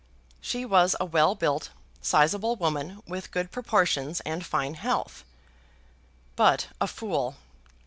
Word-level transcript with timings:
She 0.41 0.65
was 0.65 0.95
a 0.99 1.05
well 1.05 1.35
built, 1.35 1.69
sizeable 2.01 2.55
woman, 2.55 3.03
with 3.05 3.29
good 3.29 3.51
proportions 3.51 4.19
and 4.21 4.43
fine 4.43 4.73
health, 4.73 5.23
but 6.35 6.69
a 6.81 6.87
fool. 6.87 7.35